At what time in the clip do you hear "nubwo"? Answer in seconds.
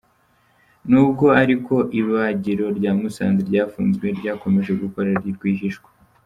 0.89-1.25